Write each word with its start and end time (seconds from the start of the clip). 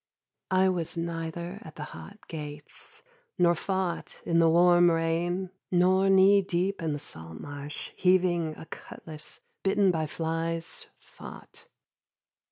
I 0.49 0.67
was 0.67 0.97
neither 0.97 1.59
at 1.63 1.75
the 1.75 1.83
hot 1.93 2.27
gates 2.27 3.03
Nor 3.37 3.53
fought 3.53 4.19
in 4.25 4.39
the 4.39 4.49
warm 4.49 4.89
rain 4.89 5.51
Nor 5.69 6.09
knee 6.09 6.41
deep 6.41 6.81
in 6.81 6.93
the 6.93 6.97
salt 6.97 7.39
marsh, 7.39 7.91
heaving 7.95 8.55
a 8.57 8.65
cutlass, 8.65 9.41
Bitten 9.61 9.91
by 9.91 10.07
flies, 10.07 10.87
fought. 10.97 11.67